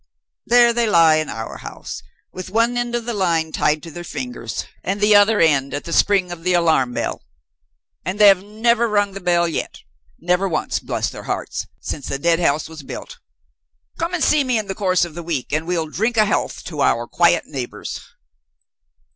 [0.47, 2.01] There they lie in our house,
[2.33, 5.83] with one end of the line tied to their fingers, and the other end at
[5.83, 7.21] the spring of the alarm bell.
[8.03, 9.81] And they have never rung the bell yet
[10.19, 13.19] never once, bless their hearts, since the Deadhouse was built!
[13.99, 16.63] Come and see me in the course of the week, and we'll drink a health
[16.63, 18.01] to our quiet neighbors."